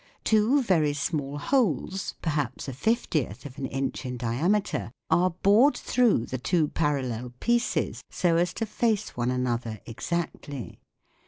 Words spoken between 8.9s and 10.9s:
one another exactly.